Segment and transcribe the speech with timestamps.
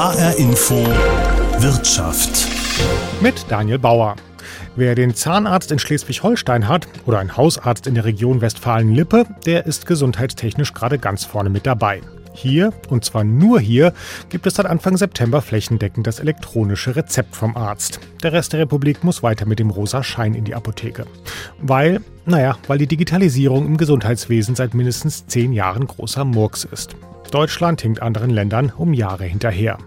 [0.00, 0.76] HR Info
[1.58, 2.48] Wirtschaft
[3.20, 4.16] mit Daniel Bauer.
[4.74, 9.84] Wer den Zahnarzt in Schleswig-Holstein hat oder einen Hausarzt in der Region Westfalen-Lippe, der ist
[9.84, 12.00] gesundheitstechnisch gerade ganz vorne mit dabei.
[12.32, 13.92] Hier, und zwar nur hier,
[14.30, 18.00] gibt es seit Anfang September flächendeckend das elektronische Rezept vom Arzt.
[18.22, 21.04] Der Rest der Republik muss weiter mit dem rosa Schein in die Apotheke.
[21.58, 26.96] Weil, naja, weil die Digitalisierung im Gesundheitswesen seit mindestens zehn Jahren großer Murks ist.
[27.30, 29.78] Deutschland hinkt anderen Ländern um Jahre hinterher.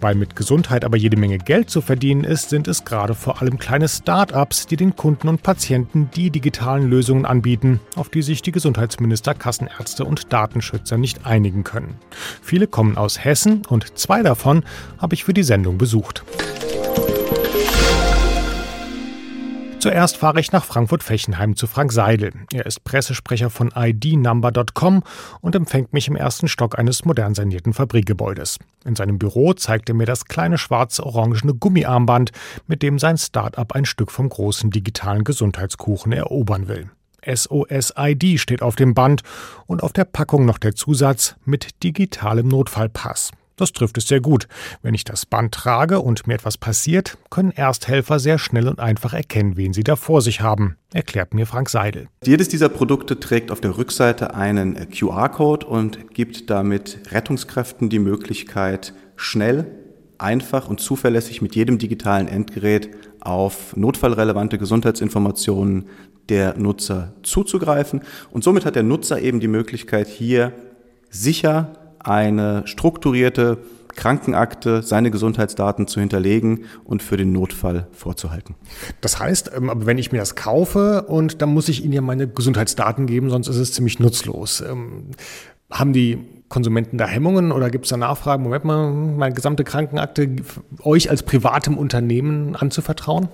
[0.00, 3.58] Weil mit Gesundheit aber jede Menge Geld zu verdienen ist, sind es gerade vor allem
[3.58, 8.52] kleine Start-ups, die den Kunden und Patienten die digitalen Lösungen anbieten, auf die sich die
[8.52, 11.96] Gesundheitsminister, Kassenärzte und Datenschützer nicht einigen können.
[12.42, 14.64] Viele kommen aus Hessen und zwei davon
[14.98, 16.24] habe ich für die Sendung besucht.
[19.84, 22.32] Zuerst fahre ich nach Frankfurt-Fechenheim zu Frank Seidel.
[22.54, 25.02] Er ist Pressesprecher von IDnumber.com
[25.42, 28.58] und empfängt mich im ersten Stock eines modern sanierten Fabrikgebäudes.
[28.86, 32.32] In seinem Büro zeigt er mir das kleine schwarz-orangene Gummiarmband,
[32.66, 36.88] mit dem sein Start-up ein Stück vom großen digitalen Gesundheitskuchen erobern will.
[37.22, 39.20] SOS-ID steht auf dem Band
[39.66, 43.32] und auf der Packung noch der Zusatz mit digitalem Notfallpass.
[43.56, 44.48] Das trifft es sehr gut.
[44.82, 49.12] Wenn ich das Band trage und mir etwas passiert, können Ersthelfer sehr schnell und einfach
[49.12, 52.08] erkennen, wen sie da vor sich haben, erklärt mir Frank Seidel.
[52.24, 58.92] Jedes dieser Produkte trägt auf der Rückseite einen QR-Code und gibt damit Rettungskräften die Möglichkeit,
[59.16, 59.66] schnell,
[60.18, 65.86] einfach und zuverlässig mit jedem digitalen Endgerät auf notfallrelevante Gesundheitsinformationen
[66.28, 68.02] der Nutzer zuzugreifen.
[68.30, 70.52] Und somit hat der Nutzer eben die Möglichkeit, hier
[71.10, 73.58] sicher eine strukturierte
[73.94, 78.54] Krankenakte, seine Gesundheitsdaten zu hinterlegen und für den Notfall vorzuhalten.
[79.00, 82.28] Das heißt, ähm, wenn ich mir das kaufe und dann muss ich Ihnen ja meine
[82.28, 84.60] Gesundheitsdaten geben, sonst ist es ziemlich nutzlos.
[84.60, 85.10] Ähm,
[85.70, 88.42] haben die Konsumenten da Hemmungen oder gibt es da Nachfragen?
[88.42, 90.36] Moment mal, meine gesamte Krankenakte
[90.82, 93.28] euch als privatem Unternehmen anzuvertrauen?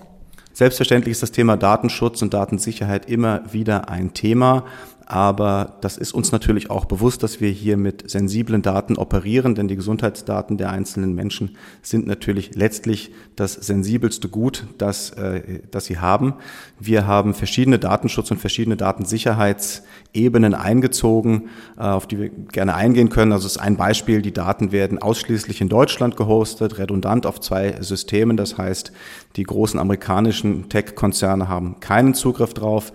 [0.53, 4.65] Selbstverständlich ist das Thema Datenschutz und Datensicherheit immer wieder ein Thema.
[5.13, 9.67] Aber das ist uns natürlich auch bewusst, dass wir hier mit sensiblen Daten operieren, denn
[9.67, 15.99] die Gesundheitsdaten der einzelnen Menschen sind natürlich letztlich das sensibelste Gut, das, äh, das sie
[15.99, 16.35] haben.
[16.79, 23.33] Wir haben verschiedene Datenschutz- und verschiedene Datensicherheitsebenen eingezogen, äh, auf die wir gerne eingehen können.
[23.33, 27.83] Also es ist ein Beispiel, die Daten werden ausschließlich in Deutschland gehostet, redundant auf zwei
[27.83, 28.37] Systemen.
[28.37, 28.93] Das heißt,
[29.35, 32.93] die großen amerikanischen Tech-Konzerne haben keinen Zugriff drauf.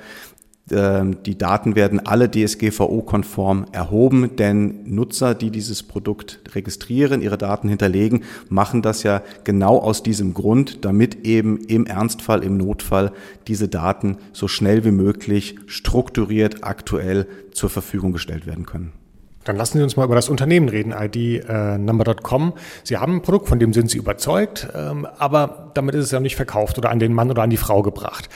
[0.72, 7.70] Ähm, die Daten werden alle DSGVO-konform erhoben, denn Nutzer, die dieses Produkt registrieren, ihre Daten
[7.70, 13.12] hinterlegen, machen das ja genau aus diesem Grund, damit eben im Ernstfall, im Notfall
[13.48, 19.05] diese Daten so schnell wie möglich strukturiert, aktuell zur Verfügung gestellt werden können.
[19.46, 22.50] Dann lassen Sie uns mal über das Unternehmen reden, idnumber.com.
[22.50, 26.12] Äh, Sie haben ein Produkt, von dem sind Sie überzeugt, ähm, aber damit ist es
[26.12, 28.28] ja nicht verkauft oder an den Mann oder an die Frau gebracht.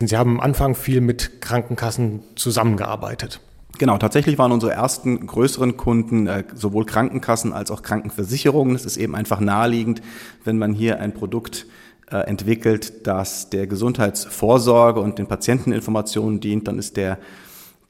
[0.00, 3.40] Sie haben am Anfang viel mit Krankenkassen zusammengearbeitet.
[3.76, 8.74] Genau, tatsächlich waren unsere ersten größeren Kunden äh, sowohl Krankenkassen als auch Krankenversicherungen.
[8.74, 10.00] Es ist eben einfach naheliegend,
[10.44, 11.66] wenn man hier ein Produkt
[12.10, 17.18] äh, entwickelt, das der Gesundheitsvorsorge und den Patienteninformationen dient, dann ist der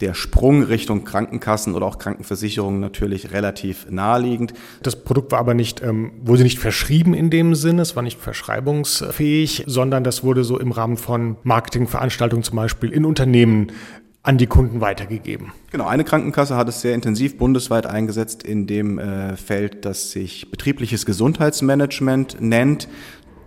[0.05, 4.53] der Sprung Richtung Krankenkassen oder auch Krankenversicherungen natürlich relativ naheliegend.
[4.83, 8.21] Das Produkt war aber nicht, ähm, wurde nicht verschrieben in dem Sinne, es war nicht
[8.21, 13.73] verschreibungsfähig, sondern das wurde so im Rahmen von Marketingveranstaltungen zum Beispiel in Unternehmen
[14.23, 15.53] an die Kunden weitergegeben.
[15.71, 20.51] Genau, eine Krankenkasse hat es sehr intensiv bundesweit eingesetzt in dem äh, Feld, das sich
[20.51, 22.89] betriebliches Gesundheitsmanagement nennt.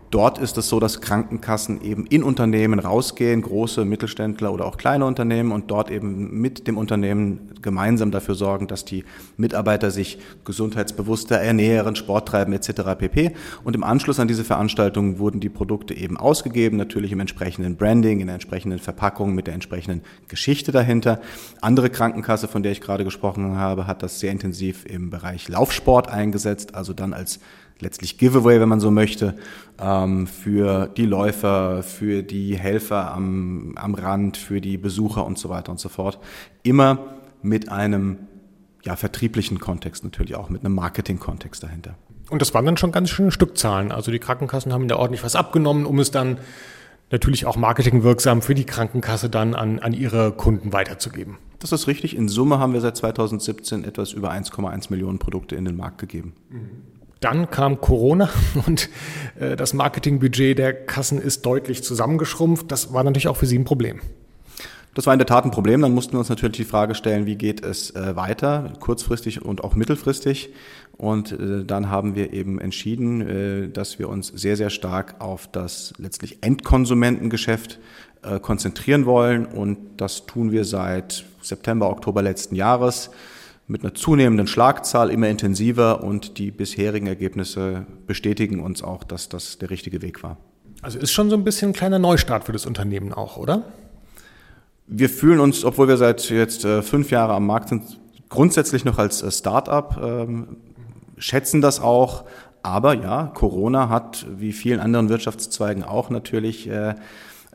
[0.10, 5.06] Dort ist es so, dass Krankenkassen eben in Unternehmen rausgehen, große Mittelständler oder auch kleine
[5.06, 9.04] Unternehmen und dort eben mit dem Unternehmen gemeinsam dafür sorgen, dass die
[9.36, 12.98] Mitarbeiter sich gesundheitsbewusster ernähren, Sport treiben etc.
[12.98, 13.32] pp.
[13.66, 18.22] Und im Anschluss an diese Veranstaltungen wurden die Produkte eben ausgegeben, natürlich im entsprechenden Branding,
[18.22, 21.20] in der entsprechenden Verpackung, mit der entsprechenden Geschichte dahinter.
[21.60, 26.08] Andere Krankenkasse, von der ich gerade gesprochen habe, hat das sehr intensiv im Bereich Laufsport
[26.08, 27.42] eingesetzt, also dann als
[27.80, 29.36] letztlich Giveaway, wenn man so möchte,
[29.80, 35.50] ähm, für die Läufer, für die Helfer am, am Rand, für die Besucher und so
[35.50, 36.20] weiter und so fort.
[36.64, 38.18] Immer mit einem
[38.84, 41.96] ja, vertrieblichen Kontext natürlich auch, mit einem Marketing-Kontext dahinter.
[42.30, 43.92] Und das waren dann schon ganz schöne Stückzahlen.
[43.92, 46.38] Also die Krankenkassen haben da ordentlich was abgenommen, um es dann
[47.10, 51.38] natürlich auch marketingwirksam für die Krankenkasse dann an, an ihre Kunden weiterzugeben.
[51.60, 52.16] Das ist richtig.
[52.16, 56.34] In Summe haben wir seit 2017 etwas über 1,1 Millionen Produkte in den Markt gegeben.
[56.50, 56.97] Mhm.
[57.20, 58.30] Dann kam Corona
[58.68, 58.90] und
[59.40, 62.72] äh, das Marketingbudget der Kassen ist deutlich zusammengeschrumpft.
[62.72, 64.02] Das war natürlich auch für Sie ein Problem.
[64.94, 65.82] Das war in der Tat ein Problem.
[65.82, 69.64] Dann mussten wir uns natürlich die Frage stellen, wie geht es äh, weiter, kurzfristig und
[69.64, 70.50] auch mittelfristig.
[70.98, 75.94] Und äh, dann haben wir eben entschieden, dass wir uns sehr, sehr stark auf das
[75.98, 77.80] letztlich Endkonsumentengeschäft
[78.42, 79.46] konzentrieren wollen.
[79.46, 83.12] Und das tun wir seit September, Oktober letzten Jahres
[83.68, 89.58] mit einer zunehmenden Schlagzahl, immer intensiver und die bisherigen Ergebnisse bestätigen uns auch, dass das
[89.58, 90.38] der richtige Weg war.
[90.82, 93.64] Also ist schon so ein bisschen ein kleiner Neustart für das Unternehmen auch, oder?
[94.88, 98.00] Wir fühlen uns, obwohl wir seit jetzt äh, fünf Jahre am Markt sind,
[98.30, 100.58] grundsätzlich noch als äh, Start-up, ähm,
[101.18, 102.24] schätzen das auch.
[102.64, 106.96] Aber ja, Corona hat, wie vielen anderen Wirtschaftszweigen auch natürlich, äh,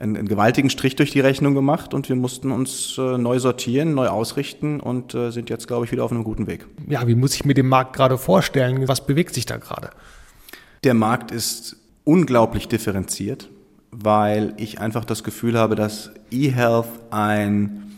[0.02, 3.94] einen, einen gewaltigen Strich durch die Rechnung gemacht und wir mussten uns äh, neu sortieren,
[3.94, 6.66] neu ausrichten und äh, sind jetzt, glaube ich, wieder auf einem guten Weg.
[6.88, 8.86] Ja, wie muss ich mir den Markt gerade vorstellen?
[8.88, 9.90] Was bewegt sich da gerade?
[10.84, 13.48] Der Markt ist unglaublich differenziert
[13.92, 17.92] weil ich einfach das Gefühl habe, dass eHealth ein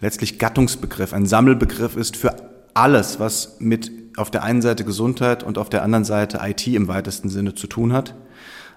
[0.00, 2.34] letztlich Gattungsbegriff, ein Sammelbegriff ist für
[2.72, 6.88] alles, was mit auf der einen Seite Gesundheit und auf der anderen Seite IT im
[6.88, 8.14] weitesten Sinne zu tun hat.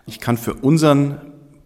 [0.06, 1.18] Ich kann für unseren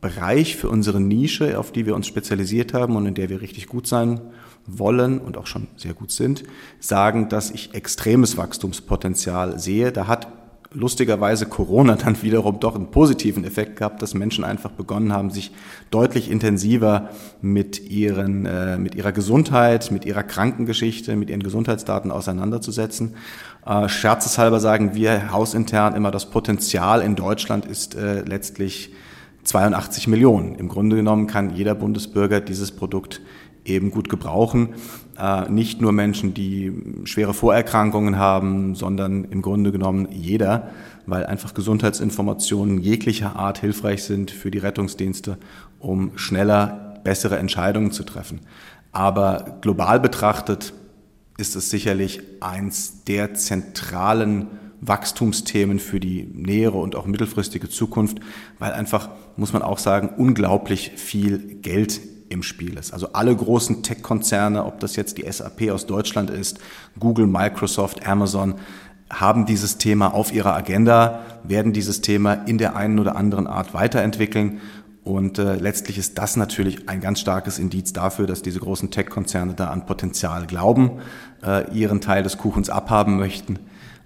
[0.01, 3.67] Bereich, für unsere Nische, auf die wir uns spezialisiert haben und in der wir richtig
[3.67, 4.19] gut sein
[4.65, 6.43] wollen und auch schon sehr gut sind,
[6.79, 9.91] sagen, dass ich extremes Wachstumspotenzial sehe.
[9.91, 10.27] Da hat
[10.73, 15.51] lustigerweise Corona dann wiederum doch einen positiven Effekt gehabt, dass Menschen einfach begonnen haben, sich
[15.89, 17.09] deutlich intensiver
[17.41, 23.15] mit ihren, äh, mit ihrer Gesundheit, mit ihrer Krankengeschichte, mit ihren Gesundheitsdaten auseinanderzusetzen.
[23.65, 28.91] Äh, scherzeshalber sagen wir hausintern immer, das Potenzial in Deutschland ist äh, letztlich
[29.43, 30.55] 82 Millionen.
[30.55, 33.21] Im Grunde genommen kann jeder Bundesbürger dieses Produkt
[33.65, 34.69] eben gut gebrauchen.
[35.19, 36.73] Äh, nicht nur Menschen, die
[37.03, 40.69] schwere Vorerkrankungen haben, sondern im Grunde genommen jeder,
[41.05, 45.37] weil einfach Gesundheitsinformationen jeglicher Art hilfreich sind für die Rettungsdienste,
[45.79, 48.41] um schneller bessere Entscheidungen zu treffen.
[48.91, 50.73] Aber global betrachtet
[51.37, 54.47] ist es sicherlich eins der zentralen
[54.81, 58.19] Wachstumsthemen für die nähere und auch mittelfristige Zukunft,
[58.59, 62.91] weil einfach, muss man auch sagen, unglaublich viel Geld im Spiel ist.
[62.93, 66.59] Also alle großen Tech-Konzerne, ob das jetzt die SAP aus Deutschland ist,
[66.99, 68.55] Google, Microsoft, Amazon,
[69.11, 73.73] haben dieses Thema auf ihrer Agenda, werden dieses Thema in der einen oder anderen Art
[73.73, 74.61] weiterentwickeln.
[75.03, 79.53] Und äh, letztlich ist das natürlich ein ganz starkes Indiz dafür, dass diese großen Tech-Konzerne
[79.53, 81.01] da an Potenzial glauben,
[81.43, 83.59] äh, ihren Teil des Kuchens abhaben möchten.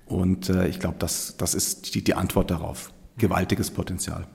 [0.06, 2.92] Und äh, ich glaube, das, das ist die, die Antwort darauf.
[3.18, 4.28] Gewaltiges Potenzial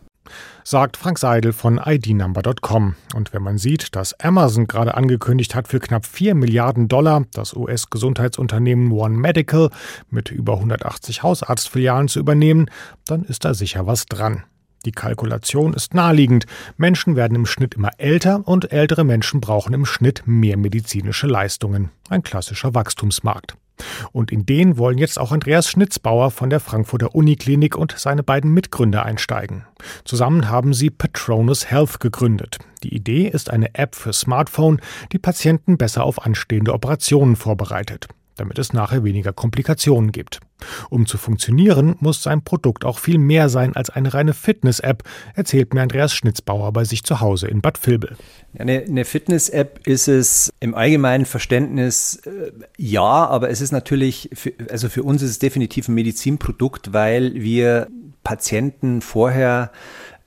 [0.65, 2.95] sagt Frank Seidel von IDnumber.com.
[3.15, 7.55] Und wenn man sieht, dass Amazon gerade angekündigt hat, für knapp 4 Milliarden Dollar das
[7.55, 9.71] US-Gesundheitsunternehmen One Medical
[10.11, 12.71] mit über 180 Hausarztfilialen zu übernehmen,
[13.07, 14.45] dann ist da sicher was dran.
[14.87, 16.47] Die Kalkulation ist naheliegend.
[16.77, 21.91] Menschen werden im Schnitt immer älter und ältere Menschen brauchen im Schnitt mehr medizinische Leistungen.
[22.09, 23.57] Ein klassischer Wachstumsmarkt.
[24.13, 28.53] Und in den wollen jetzt auch Andreas Schnitzbauer von der Frankfurter Uniklinik und seine beiden
[28.53, 29.65] Mitgründer einsteigen.
[30.05, 32.59] Zusammen haben sie Patronus Health gegründet.
[32.83, 34.81] Die Idee ist eine App für Smartphone,
[35.13, 38.09] die Patienten besser auf anstehende Operationen vorbereitet
[38.41, 40.41] damit es nachher weniger Komplikationen gibt.
[40.89, 45.05] Um zu funktionieren, muss sein Produkt auch viel mehr sein als eine reine Fitness-App,
[45.35, 48.17] erzählt mir Andreas Schnitzbauer bei sich zu Hause in Bad Vilbel.
[48.59, 54.53] Eine, eine Fitness-App ist es im allgemeinen Verständnis äh, ja, aber es ist natürlich, für,
[54.71, 57.89] also für uns ist es definitiv ein Medizinprodukt, weil wir
[58.23, 59.71] Patienten vorher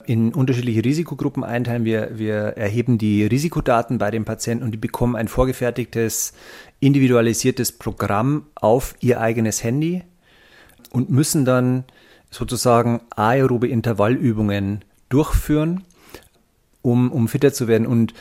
[0.06, 1.86] in unterschiedliche Risikogruppen einteilen.
[1.86, 6.34] Wir, wir erheben die Risikodaten bei den Patienten und die bekommen ein vorgefertigtes,
[6.80, 10.04] individualisiertes Programm auf ihr eigenes Handy
[10.92, 11.86] und müssen dann
[12.30, 15.84] sozusagen aerobe Intervallübungen durchführen,
[16.82, 17.88] um, um fitter zu werden.
[17.88, 18.14] Und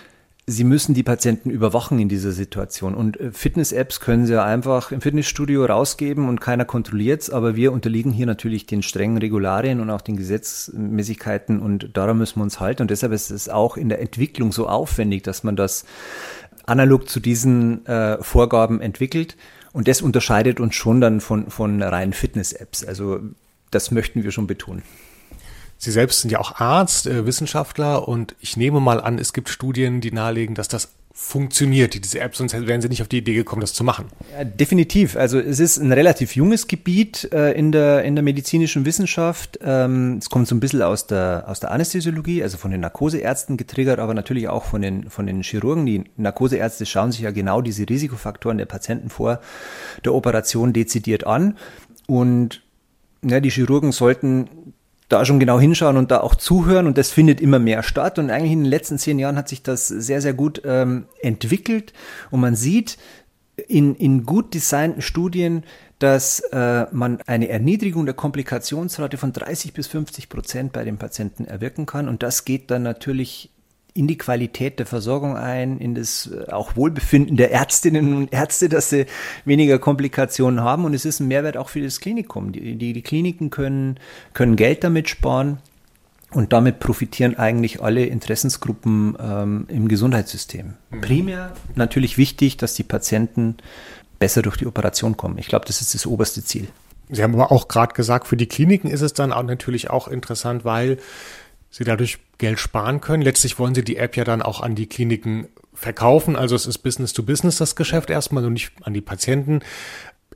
[0.44, 2.94] Sie müssen die Patienten überwachen in dieser Situation.
[2.94, 7.72] Und äh, Fitness-Apps können Sie einfach im Fitnessstudio rausgeben und keiner kontrolliert es, aber wir
[7.72, 12.58] unterliegen hier natürlich den strengen Regularien und auch den Gesetzmäßigkeiten und daran müssen wir uns
[12.58, 12.82] halten.
[12.82, 15.84] Und deshalb ist es auch in der Entwicklung so aufwendig, dass man das
[16.66, 19.36] analog zu diesen äh, Vorgaben entwickelt.
[19.72, 22.84] Und das unterscheidet uns schon dann von, von reinen Fitness-Apps.
[22.84, 23.20] Also
[23.70, 24.82] das möchten wir schon betonen.
[25.82, 29.48] Sie selbst sind ja auch Arzt, äh, Wissenschaftler und ich nehme mal an, es gibt
[29.48, 33.34] Studien, die nahelegen, dass das funktioniert, diese App, sonst wären Sie nicht auf die Idee
[33.34, 34.04] gekommen, das zu machen.
[34.32, 35.16] Ja, definitiv.
[35.16, 39.58] Also es ist ein relativ junges Gebiet äh, in, der, in der medizinischen Wissenschaft.
[39.60, 43.56] Ähm, es kommt so ein bisschen aus der, aus der Anästhesiologie, also von den Narkoseärzten
[43.56, 45.84] getriggert, aber natürlich auch von den, von den Chirurgen.
[45.84, 49.40] Die Narkoseärzte schauen sich ja genau diese Risikofaktoren der Patienten vor
[50.04, 51.58] der Operation dezidiert an.
[52.06, 52.62] Und
[53.24, 54.48] ja, die Chirurgen sollten
[55.12, 58.18] da schon genau hinschauen und da auch zuhören und das findet immer mehr statt.
[58.18, 61.92] Und eigentlich in den letzten zehn Jahren hat sich das sehr, sehr gut ähm, entwickelt
[62.30, 62.98] und man sieht
[63.68, 65.64] in, in gut designten Studien,
[65.98, 71.44] dass äh, man eine Erniedrigung der Komplikationsrate von 30 bis 50 Prozent bei den Patienten
[71.44, 72.08] erwirken kann.
[72.08, 73.50] Und das geht dann natürlich
[73.94, 78.68] in die Qualität der Versorgung ein, in das äh, auch Wohlbefinden der Ärztinnen und Ärzte,
[78.68, 79.06] dass sie
[79.44, 80.84] weniger Komplikationen haben.
[80.84, 82.52] Und es ist ein Mehrwert auch für das Klinikum.
[82.52, 83.98] Die, die, die Kliniken können,
[84.32, 85.58] können Geld damit sparen.
[86.30, 90.74] Und damit profitieren eigentlich alle Interessensgruppen ähm, im Gesundheitssystem.
[90.90, 91.00] Mhm.
[91.02, 93.58] Primär natürlich wichtig, dass die Patienten
[94.18, 95.36] besser durch die Operation kommen.
[95.36, 96.68] Ich glaube, das ist das oberste Ziel.
[97.10, 100.08] Sie haben aber auch gerade gesagt, für die Kliniken ist es dann auch natürlich auch
[100.08, 100.96] interessant, weil
[101.72, 103.22] sie dadurch Geld sparen können.
[103.22, 106.36] Letztlich wollen sie die App ja dann auch an die Kliniken verkaufen.
[106.36, 109.60] Also es ist Business to Business das Geschäft erstmal und nicht an die Patienten.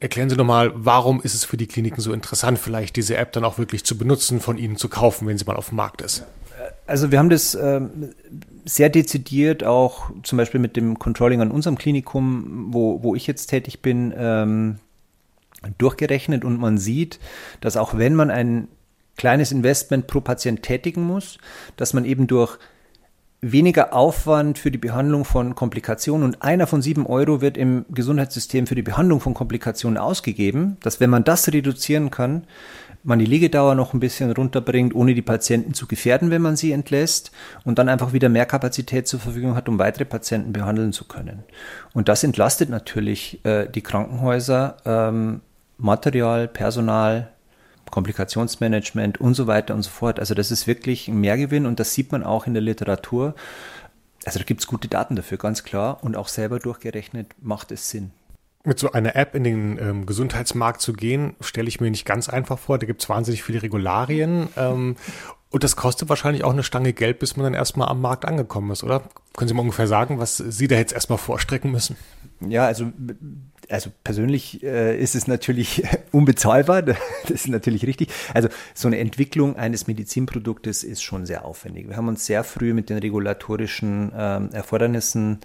[0.01, 3.45] Erklären Sie nochmal, warum ist es für die Kliniken so interessant, vielleicht diese App dann
[3.45, 6.25] auch wirklich zu benutzen, von Ihnen zu kaufen, wenn sie mal auf dem Markt ist?
[6.87, 8.11] Also wir haben das ähm,
[8.65, 13.47] sehr dezidiert auch zum Beispiel mit dem Controlling an unserem Klinikum, wo, wo ich jetzt
[13.47, 14.77] tätig bin, ähm,
[15.79, 17.19] durchgerechnet und man sieht,
[17.61, 18.69] dass auch wenn man ein
[19.17, 21.39] kleines Investment pro Patient tätigen muss,
[21.77, 22.59] dass man eben durch
[23.41, 28.67] weniger Aufwand für die Behandlung von Komplikationen und einer von sieben Euro wird im Gesundheitssystem
[28.67, 32.47] für die Behandlung von Komplikationen ausgegeben, dass wenn man das reduzieren kann,
[33.05, 36.73] man die Liegedauer noch ein bisschen runterbringt, ohne die Patienten zu gefährden, wenn man sie
[36.73, 37.31] entlässt
[37.65, 41.45] und dann einfach wieder mehr Kapazität zur Verfügung hat, um weitere Patienten behandeln zu können.
[41.93, 45.41] Und das entlastet natürlich äh, die Krankenhäuser, ähm,
[45.79, 47.33] Material, Personal,
[47.91, 50.21] Komplikationsmanagement und so weiter und so fort.
[50.21, 53.35] Also das ist wirklich ein Mehrgewinn und das sieht man auch in der Literatur.
[54.25, 56.03] Also da gibt es gute Daten dafür, ganz klar.
[56.03, 58.11] Und auch selber durchgerechnet macht es Sinn.
[58.65, 62.29] Mit so einer App in den ähm, Gesundheitsmarkt zu gehen, stelle ich mir nicht ganz
[62.29, 62.79] einfach vor.
[62.79, 64.49] Da gibt es wahnsinnig viele Regularien.
[64.57, 64.97] Ähm,
[65.51, 68.71] und das kostet wahrscheinlich auch eine Stange Geld, bis man dann erstmal am Markt angekommen
[68.71, 69.03] ist, oder?
[69.37, 71.97] Können Sie mal ungefähr sagen, was Sie da jetzt erstmal vorstrecken müssen?
[72.41, 72.93] Ja, also
[73.69, 76.97] also persönlich äh, ist es natürlich unbezahlbar, das
[77.31, 78.09] ist natürlich richtig.
[78.33, 81.89] Also so eine Entwicklung eines Medizinproduktes ist schon sehr aufwendig.
[81.89, 85.41] Wir haben uns sehr früh mit den regulatorischen ähm, Erfordernissen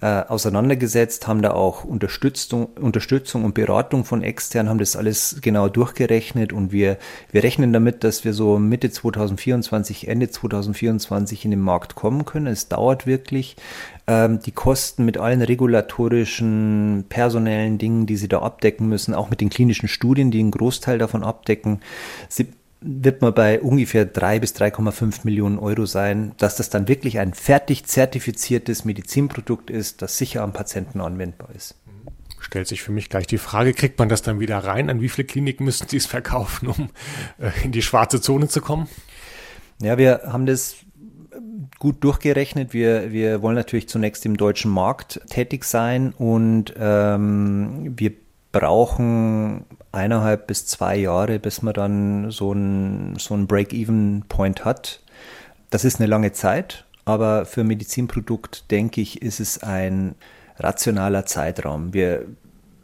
[0.00, 5.68] äh, auseinandergesetzt, haben da auch Unterstützung, Unterstützung und Beratung von extern, haben das alles genau
[5.68, 6.98] durchgerechnet und wir,
[7.32, 12.46] wir rechnen damit, dass wir so Mitte 2024, Ende 2024 in den Markt kommen können.
[12.46, 13.56] Es dauert wirklich.
[14.06, 19.40] Ähm, die Kosten mit allen regulatorischen, personellen Dingen, die sie da abdecken müssen, auch mit
[19.40, 21.80] den klinischen Studien, die einen Großteil davon abdecken,
[22.80, 27.34] wird man bei ungefähr 3 bis 3,5 Millionen Euro sein, dass das dann wirklich ein
[27.34, 31.74] fertig zertifiziertes Medizinprodukt ist, das sicher am Patienten anwendbar ist.
[32.40, 34.90] Stellt sich für mich gleich die Frage, kriegt man das dann wieder rein?
[34.90, 36.90] An wie viele Kliniken müssen Sie es verkaufen, um
[37.38, 38.88] äh, in die schwarze Zone zu kommen?
[39.80, 40.76] Ja, wir haben das
[41.78, 42.72] gut durchgerechnet.
[42.72, 48.12] Wir, wir wollen natürlich zunächst im deutschen Markt tätig sein und ähm, wir
[48.52, 55.00] brauchen eineinhalb bis zwei Jahre, bis man dann so ein, so Break-Even-Point hat.
[55.70, 60.14] Das ist eine lange Zeit, aber für ein Medizinprodukt, denke ich, ist es ein
[60.58, 61.92] rationaler Zeitraum.
[61.92, 62.26] Wir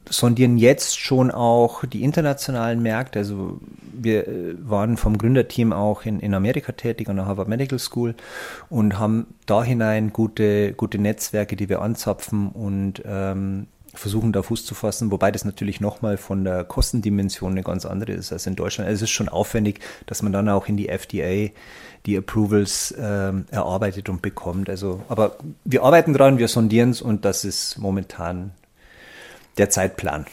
[0.08, 3.20] sondieren jetzt schon auch die internationalen Märkte.
[3.20, 3.60] Also
[3.92, 8.14] wir äh, waren vom Gründerteam auch in, in Amerika tätig an der Harvard Medical School
[8.68, 14.64] und haben da hinein gute, gute Netzwerke, die wir anzapfen und ähm, versuchen da Fuß
[14.64, 18.56] zu fassen, wobei das natürlich nochmal von der Kostendimension eine ganz andere ist als in
[18.56, 18.88] Deutschland.
[18.88, 21.50] Also es ist schon aufwendig, dass man dann auch in die FDA
[22.06, 24.68] die Approvals ähm, erarbeitet und bekommt.
[24.68, 28.52] Also, aber wir arbeiten dran, wir sondieren es und das ist momentan
[29.56, 30.26] der Zeitplan.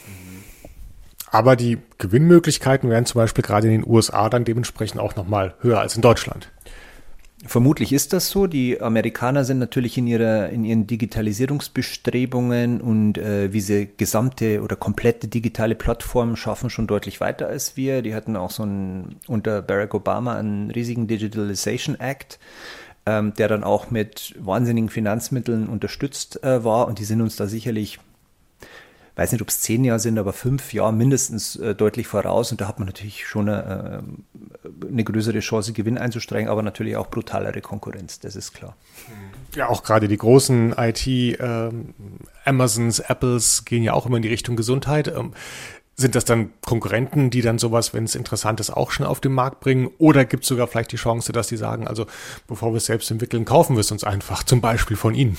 [1.30, 5.80] Aber die Gewinnmöglichkeiten wären zum Beispiel gerade in den USA dann dementsprechend auch nochmal höher
[5.80, 6.50] als in Deutschland.
[7.44, 8.46] Vermutlich ist das so.
[8.46, 14.76] Die Amerikaner sind natürlich in, ihrer, in ihren Digitalisierungsbestrebungen und äh, wie sie gesamte oder
[14.76, 18.02] komplette digitale Plattformen schaffen, schon deutlich weiter als wir.
[18.02, 22.38] Die hatten auch so einen, unter Barack Obama einen riesigen Digitalization Act,
[23.06, 27.48] ähm, der dann auch mit wahnsinnigen Finanzmitteln unterstützt äh, war und die sind uns da
[27.48, 27.98] sicherlich
[29.16, 32.50] weiß nicht, ob es zehn Jahre sind, aber fünf Jahre mindestens äh, deutlich voraus.
[32.50, 34.02] Und da hat man natürlich schon eine,
[34.64, 38.76] äh, eine größere Chance, Gewinn einzusteigen, aber natürlich auch brutalere Konkurrenz, das ist klar.
[39.54, 41.70] Ja, auch gerade die großen IT, äh,
[42.44, 45.08] Amazons, Apples gehen ja auch immer in die Richtung Gesundheit.
[45.08, 45.32] Ähm,
[46.02, 49.30] Sind das dann Konkurrenten, die dann sowas, wenn es interessant ist, auch schon auf den
[49.30, 49.88] Markt bringen?
[49.98, 52.06] Oder gibt es sogar vielleicht die Chance, dass die sagen, also
[52.48, 55.36] bevor wir es selbst entwickeln, kaufen wir es uns einfach, zum Beispiel von Ihnen?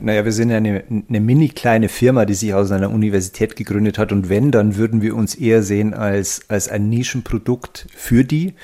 [0.00, 3.98] Naja, wir sind ja eine, eine mini kleine Firma, die sich aus einer Universität gegründet
[3.98, 4.10] hat.
[4.10, 8.54] Und wenn, dann würden wir uns eher sehen als, als ein Nischenprodukt für die.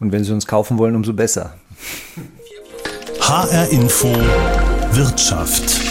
[0.00, 1.54] Und wenn sie uns kaufen wollen, umso besser.
[3.20, 4.12] HR Info
[4.90, 5.87] Wirtschaft.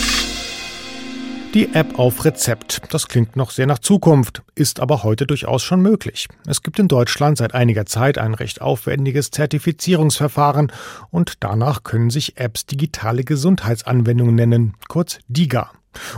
[1.53, 2.81] Die App auf Rezept.
[2.91, 6.27] Das klingt noch sehr nach Zukunft, ist aber heute durchaus schon möglich.
[6.45, 10.71] Es gibt in Deutschland seit einiger Zeit ein recht aufwendiges Zertifizierungsverfahren
[11.09, 15.71] und danach können sich Apps digitale Gesundheitsanwendungen nennen, kurz DIGA.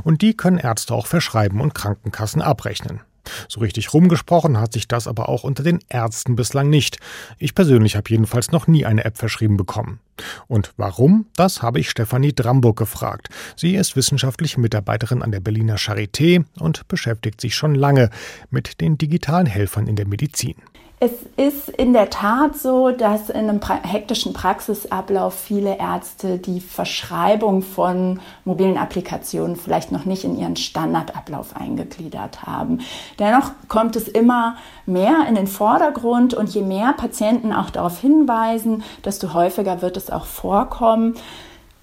[0.04, 3.02] Und die können Ärzte auch verschreiben und Krankenkassen abrechnen.
[3.48, 7.00] So richtig rumgesprochen hat sich das aber auch unter den Ärzten bislang nicht.
[7.38, 10.00] Ich persönlich habe jedenfalls noch nie eine App verschrieben bekommen.
[10.48, 11.26] Und warum?
[11.36, 13.30] Das habe ich Stefanie Dramburg gefragt.
[13.56, 18.10] Sie ist wissenschaftliche Mitarbeiterin an der Berliner Charité und beschäftigt sich schon lange
[18.50, 20.56] mit den digitalen Helfern in der Medizin.
[21.02, 27.62] Es ist in der Tat so, dass in einem hektischen Praxisablauf viele Ärzte die Verschreibung
[27.62, 32.82] von mobilen Applikationen vielleicht noch nicht in ihren Standardablauf eingegliedert haben.
[33.18, 38.84] Dennoch kommt es immer mehr in den Vordergrund und je mehr Patienten auch darauf hinweisen,
[39.06, 41.16] desto häufiger wird es auch vorkommen.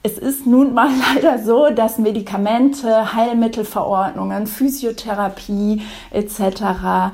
[0.03, 7.13] Es ist nun mal leider so, dass Medikamente, Heilmittelverordnungen, Physiotherapie etc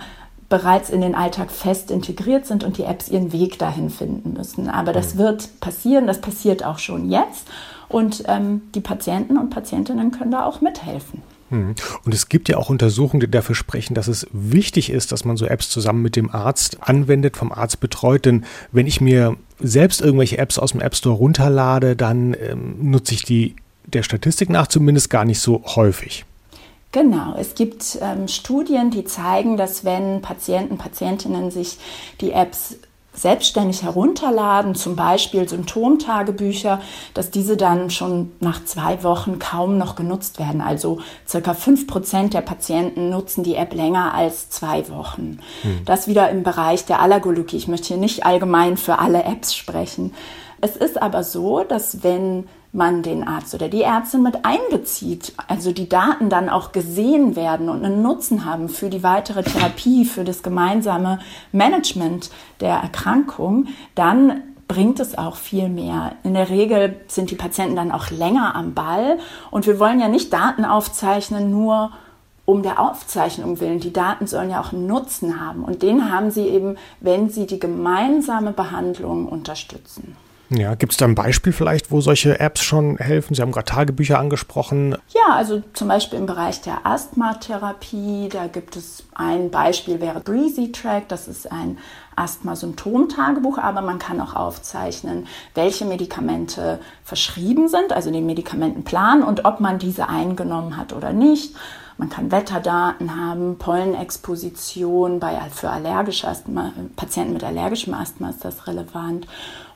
[0.53, 4.69] bereits in den Alltag fest integriert sind und die Apps ihren Weg dahin finden müssen.
[4.69, 5.21] Aber das mhm.
[5.21, 7.49] wird passieren, das passiert auch schon jetzt.
[7.89, 11.23] Und ähm, die Patienten und Patientinnen können da auch mithelfen.
[11.53, 11.75] Mhm.
[12.05, 15.37] Und es gibt ja auch Untersuchungen, die dafür sprechen, dass es wichtig ist, dass man
[15.37, 18.25] so Apps zusammen mit dem Arzt anwendet, vom Arzt betreut.
[18.25, 23.15] Denn wenn ich mir selbst irgendwelche Apps aus dem App Store runterlade, dann ähm, nutze
[23.15, 23.55] ich die
[23.85, 26.25] der Statistik nach zumindest gar nicht so häufig.
[26.93, 31.79] Genau, es gibt ähm, Studien, die zeigen, dass wenn Patienten, Patientinnen sich
[32.21, 32.77] die Apps
[33.15, 36.81] selbstständig herunterladen, zum Beispiel Symptomtagebücher,
[37.15, 40.61] dass diese dann schon nach zwei Wochen kaum noch genutzt werden.
[40.61, 45.41] Also circa fünf Prozent der Patienten nutzen die App länger als zwei Wochen.
[45.63, 45.83] Hm.
[45.85, 47.57] Das wieder im Bereich der Allergologie.
[47.57, 50.15] Ich möchte hier nicht allgemein für alle Apps sprechen.
[50.63, 55.73] Es ist aber so, dass wenn man den Arzt oder die Ärztin mit einbezieht, also
[55.73, 60.25] die Daten dann auch gesehen werden und einen Nutzen haben für die weitere Therapie, für
[60.25, 61.19] das gemeinsame
[61.53, 66.13] Management der Erkrankung, dann bringt es auch viel mehr.
[66.25, 69.19] In der Regel sind die Patienten dann auch länger am Ball
[69.51, 71.91] und wir wollen ja nicht Daten aufzeichnen, nur
[72.47, 73.81] um der Aufzeichnung willen.
[73.81, 77.47] Die Daten sollen ja auch einen Nutzen haben und den haben sie eben, wenn sie
[77.47, 80.17] die gemeinsame Behandlung unterstützen.
[80.55, 83.35] Ja, gibt es da ein Beispiel vielleicht, wo solche Apps schon helfen?
[83.35, 84.97] Sie haben gerade Tagebücher angesprochen.
[85.09, 90.73] Ja, also zum Beispiel im Bereich der Asthmatherapie, da gibt es ein Beispiel, wäre Breezy
[90.73, 91.79] Track, das ist ein
[92.17, 99.61] Asthma-Symptom-Tagebuch, aber man kann auch aufzeichnen, welche Medikamente verschrieben sind, also den Medikamentenplan und ob
[99.61, 101.55] man diese eingenommen hat oder nicht.
[101.99, 108.67] Man kann Wetterdaten haben, Pollenexposition bei, für allergische Asthma, Patienten mit allergischem Asthma ist das
[108.67, 109.27] relevant.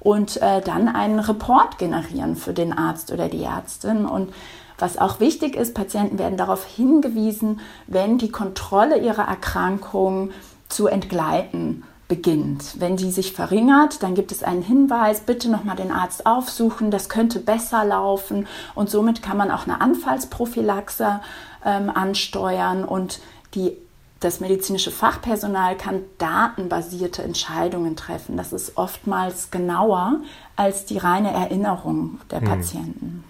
[0.01, 4.07] Und äh, dann einen Report generieren für den Arzt oder die Ärztin.
[4.07, 4.33] Und
[4.79, 10.31] was auch wichtig ist, Patienten werden darauf hingewiesen, wenn die Kontrolle ihrer Erkrankung
[10.69, 12.81] zu entgleiten beginnt.
[12.81, 17.09] Wenn die sich verringert, dann gibt es einen Hinweis, bitte nochmal den Arzt aufsuchen, das
[17.09, 21.21] könnte besser laufen und somit kann man auch eine Anfallsprophylaxe
[21.65, 23.21] ähm, ansteuern und
[23.55, 23.77] die,
[24.21, 28.37] das medizinische Fachpersonal kann datenbasierte Entscheidungen treffen.
[28.37, 30.21] Das ist oftmals genauer
[30.55, 32.49] als die reine Erinnerung der hm.
[32.49, 33.25] Patienten.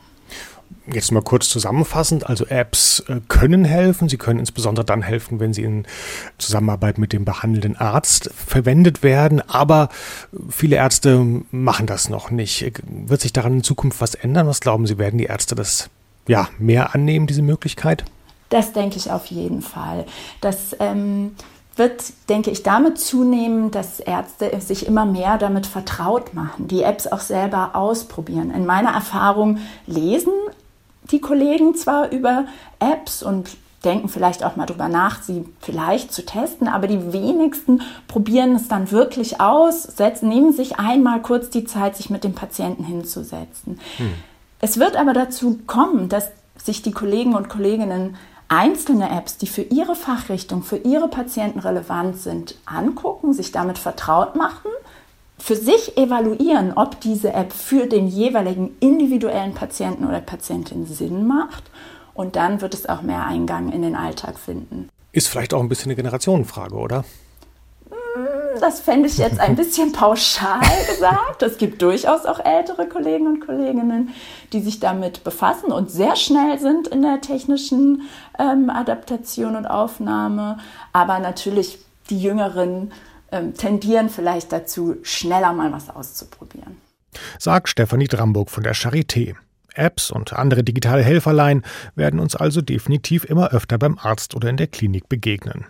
[0.93, 5.53] Jetzt mal kurz zusammenfassend, also Apps äh, können helfen, sie können insbesondere dann helfen, wenn
[5.53, 5.85] sie in
[6.39, 9.89] Zusammenarbeit mit dem behandelnden Arzt verwendet werden, aber
[10.49, 12.73] viele Ärzte machen das noch nicht.
[12.85, 14.47] Wird sich daran in Zukunft was ändern?
[14.47, 15.91] Was glauben Sie, werden die Ärzte das
[16.29, 18.05] ja mehr annehmen, diese Möglichkeit?
[18.49, 20.07] Das denke ich auf jeden Fall.
[20.41, 21.33] Das ähm,
[21.77, 27.07] wird, denke ich, damit zunehmen, dass Ärzte sich immer mehr damit vertraut machen, die Apps
[27.07, 28.51] auch selber ausprobieren.
[28.51, 30.33] In meiner Erfahrung lesen
[31.11, 32.47] die Kollegen zwar über
[32.79, 37.83] Apps und denken vielleicht auch mal drüber nach, sie vielleicht zu testen, aber die wenigsten
[38.09, 42.35] probieren es dann wirklich aus, setzen, nehmen sich einmal kurz die Zeit, sich mit dem
[42.35, 43.79] Patienten hinzusetzen.
[43.97, 44.13] Hm.
[44.61, 48.17] Es wird aber dazu kommen, dass sich die Kollegen und Kolleginnen
[48.49, 54.37] einzelne Apps, die für ihre Fachrichtung, für ihre Patienten relevant sind, angucken, sich damit vertraut
[54.37, 54.71] machen,
[55.39, 61.65] für sich evaluieren, ob diese App für den jeweiligen individuellen Patienten oder Patientin Sinn macht
[62.15, 64.89] und dann wird es auch mehr Eingang in den Alltag finden.
[65.13, 67.05] Ist vielleicht auch ein bisschen eine Generationenfrage, oder?
[68.61, 71.43] Das fände ich jetzt ein bisschen pauschal gesagt.
[71.43, 74.15] Es gibt durchaus auch ältere Kollegen und Kolleginnen,
[74.53, 78.03] die sich damit befassen und sehr schnell sind in der technischen
[78.39, 80.59] ähm, Adaptation und Aufnahme.
[80.93, 82.93] Aber natürlich die Jüngeren
[83.33, 86.81] ähm, tendieren vielleicht dazu, schneller mal was auszuprobieren.
[87.39, 89.35] Sagt Stefanie Dramburg von der Charité.
[89.77, 91.63] Apps und andere digitale Helferlein
[91.95, 95.67] werden uns also definitiv immer öfter beim Arzt oder in der Klinik begegnen.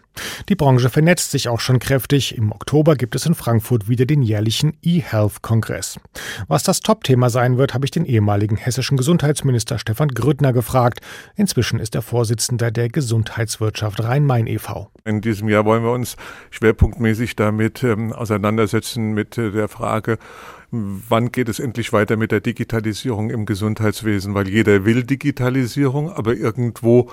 [0.49, 2.37] Die Branche vernetzt sich auch schon kräftig.
[2.37, 6.01] Im Oktober gibt es in Frankfurt wieder den jährlichen eHealth-Kongress.
[6.49, 11.01] Was das Topthema sein wird, habe ich den ehemaligen hessischen Gesundheitsminister Stefan Grüttner gefragt.
[11.35, 14.91] Inzwischen ist er Vorsitzender der Gesundheitswirtschaft Rhein-Main e.V.
[15.05, 16.17] In diesem Jahr wollen wir uns
[16.51, 20.19] schwerpunktmäßig damit ähm, auseinandersetzen mit äh, der Frage,
[21.09, 26.35] wann geht es endlich weiter mit der Digitalisierung im Gesundheitswesen, weil jeder will Digitalisierung, aber
[26.35, 27.11] irgendwo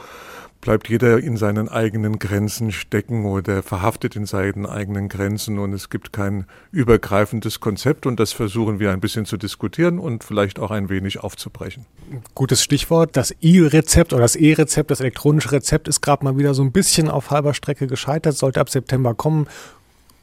[0.64, 5.90] bleibt jeder in seinen eigenen Grenzen stecken oder verhaftet in seinen eigenen Grenzen und es
[5.90, 10.72] gibt kein übergreifendes Konzept und das versuchen wir ein bisschen zu diskutieren und vielleicht auch
[10.72, 11.86] ein wenig aufzubrechen.
[12.34, 16.64] Gutes Stichwort, das E-Rezept oder das E-Rezept, das elektronische Rezept ist gerade mal wieder so
[16.64, 19.48] ein bisschen auf halber Strecke gescheitert, sollte ab September kommen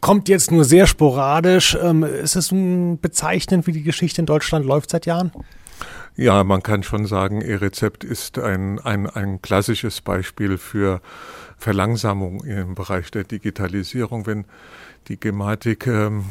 [0.01, 1.77] kommt jetzt nur sehr sporadisch.
[1.81, 2.51] Ähm, ist es
[3.01, 5.33] bezeichnend, wie die Geschichte in Deutschland läuft seit Jahren?
[6.17, 11.01] Ja, man kann schon sagen, E-Rezept ist ein, ein, ein klassisches Beispiel für
[11.57, 14.27] Verlangsamung im Bereich der Digitalisierung.
[14.27, 14.45] Wenn
[15.09, 16.27] die Gematik ähm,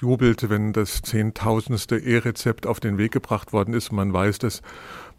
[0.00, 3.92] jubelt, wenn das zehntausendste E-Rezept auf den Weg gebracht worden ist.
[3.92, 4.62] Man weiß, dass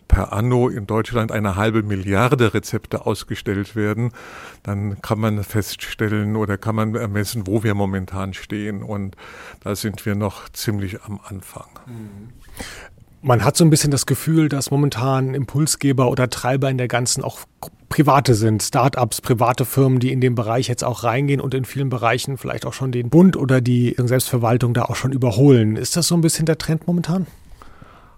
[0.08, 4.12] per anno in Deutschland eine halbe Milliarde Rezepte ausgestellt werden,
[4.64, 8.84] dann kann man feststellen oder kann man ermessen, wo wir momentan stehen.
[8.84, 9.16] Und
[9.62, 11.68] da sind wir noch ziemlich am Anfang.
[13.22, 17.24] Man hat so ein bisschen das Gefühl, dass momentan Impulsgeber oder Treiber in der ganzen
[17.24, 17.40] auch
[17.90, 21.90] Private sind, Startups, private Firmen, die in den Bereich jetzt auch reingehen und in vielen
[21.90, 25.78] Bereichen vielleicht auch schon den Bund oder die Selbstverwaltung da auch schon überholen.
[25.78, 27.28] Ist das so ein bisschen der Trend momentan?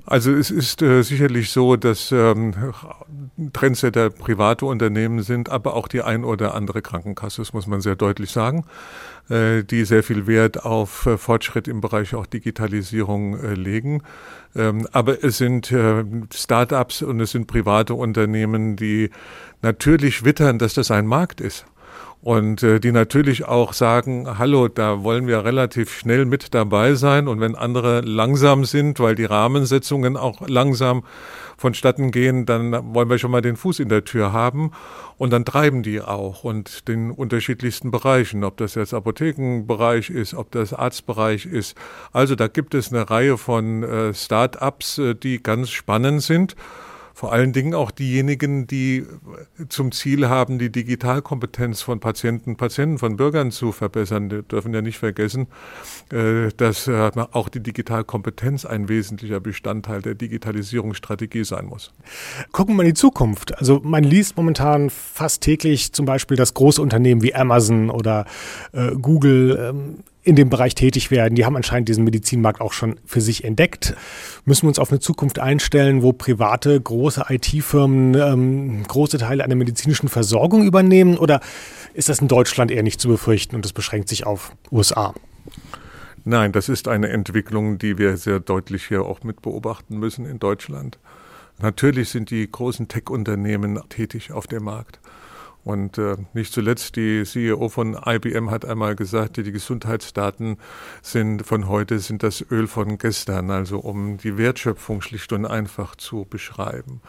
[0.10, 2.56] Also es ist äh, sicherlich so, dass ähm,
[3.54, 7.96] Trendsetter private Unternehmen sind, aber auch die ein oder andere Krankenkasse, das muss man sehr
[7.96, 8.66] deutlich sagen,
[9.30, 14.02] äh, die sehr viel Wert auf äh, Fortschritt im Bereich auch Digitalisierung äh, legen.
[14.56, 19.12] Ähm, aber es sind äh, Start-ups und es sind private Unternehmen, die
[19.62, 21.68] natürlich wittern, dass das ein Markt ist
[22.22, 27.30] und äh, die natürlich auch sagen, hallo, da wollen wir relativ schnell mit dabei sein.
[27.30, 31.04] Und wenn andere langsam sind, weil die Rahmensetzungen auch langsam
[31.58, 34.72] vonstatten gehen, dann wollen wir schon mal den Fuß in der Tür haben.
[35.18, 36.44] Und dann treiben die auch.
[36.44, 41.78] Und den unterschiedlichsten Bereichen, ob das jetzt Apothekenbereich ist, ob das Arztbereich ist.
[42.12, 46.58] Also da gibt es eine Reihe von äh, Start-ups, äh, die ganz spannend sind
[47.20, 49.06] vor allen Dingen auch diejenigen, die
[49.68, 54.32] zum Ziel haben, die Digitalkompetenz von Patienten, Patienten, von Bürgern zu verbessern.
[54.32, 55.48] Wir dürfen ja nicht vergessen,
[56.14, 61.92] äh, dass äh, auch die Digitalkompetenz ein wesentlicher Bestandteil der Digitalisierungsstrategie sein muss.
[62.54, 63.58] Gucken wir in die Zukunft.
[63.58, 68.28] Also man liest momentan fast täglich zum Beispiel, dass große Unternehmen wie Amazon oder
[68.72, 71.36] äh, Google ähm, in dem Bereich tätig werden.
[71.36, 73.96] Die haben anscheinend diesen Medizinmarkt auch schon für sich entdeckt.
[74.46, 79.56] Müssen wir uns auf eine Zukunft einstellen, wo private, große IT-Firmen ähm, große Teile einer
[79.56, 81.18] medizinischen Versorgung übernehmen?
[81.18, 81.42] Oder
[81.94, 85.14] ist das in Deutschland eher nicht zu befürchten und es beschränkt sich auf USA?
[86.26, 90.38] Nein, das ist eine Entwicklung, die wir sehr deutlich hier auch mit beobachten müssen in
[90.38, 91.00] Deutschland.
[91.60, 95.00] Natürlich sind die großen Tech-Unternehmen tätig auf dem Markt.
[95.64, 100.58] Und äh, nicht zuletzt die CEO von IBM hat einmal gesagt, die Gesundheitsdaten
[101.02, 105.96] sind von heute sind das Öl von gestern, also um die Wertschöpfung schlicht und einfach
[105.96, 107.02] zu beschreiben.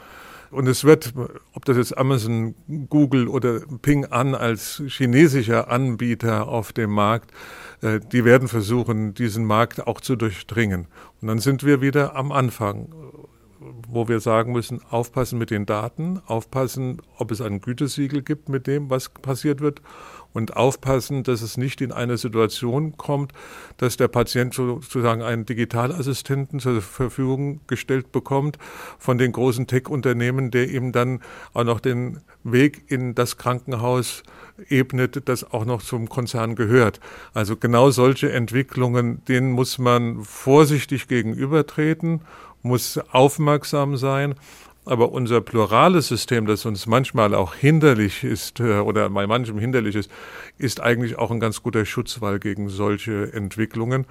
[0.51, 1.15] Und es wird,
[1.53, 2.57] ob das jetzt Amazon,
[2.89, 7.31] Google oder Ping an als chinesischer Anbieter auf dem Markt,
[7.83, 10.89] äh, die werden versuchen, diesen Markt auch zu durchdringen.
[11.21, 12.93] Und dann sind wir wieder am Anfang
[13.89, 18.67] wo wir sagen müssen, aufpassen mit den Daten, aufpassen, ob es ein Gütesiegel gibt mit
[18.67, 19.83] dem, was passiert wird
[20.33, 23.33] und aufpassen, dass es nicht in eine Situation kommt,
[23.77, 28.57] dass der Patient sozusagen einen Digitalassistenten zur Verfügung gestellt bekommt
[28.99, 31.21] von den großen Tech-Unternehmen, der ihm dann
[31.53, 34.23] auch noch den Weg in das Krankenhaus
[34.69, 37.01] ebnet, das auch noch zum Konzern gehört.
[37.35, 42.21] Also genau solche Entwicklungen, denen muss man vorsichtig gegenübertreten
[42.63, 44.35] muss aufmerksam sein.
[44.87, 49.95] Aber unser plurales System, das uns manchmal auch hinderlich ist äh, oder bei manchem hinderlich
[49.95, 50.11] ist,
[50.57, 54.07] ist eigentlich auch ein ganz guter Schutzwall gegen solche Entwicklungen.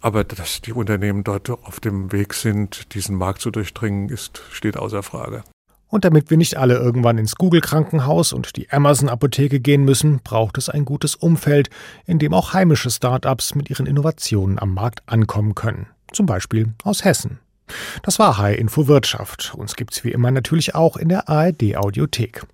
[0.00, 4.76] Aber dass die Unternehmen dort auf dem Weg sind, diesen Markt zu durchdringen, ist, steht
[4.76, 5.42] außer Frage.
[5.88, 10.68] Und damit wir nicht alle irgendwann ins Google-Krankenhaus und die Amazon-Apotheke gehen müssen, braucht es
[10.68, 11.70] ein gutes Umfeld,
[12.04, 15.86] in dem auch heimische Startups mit ihren Innovationen am Markt ankommen können.
[16.12, 17.38] Zum Beispiel aus Hessen.
[18.02, 19.54] Das war High Info Wirtschaft.
[19.56, 22.44] Uns gibt's wie immer natürlich auch in der ARD Audiothek.